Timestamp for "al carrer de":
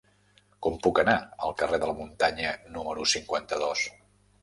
1.49-1.91